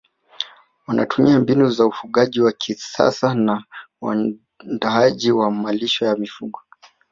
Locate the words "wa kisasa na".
2.41-3.63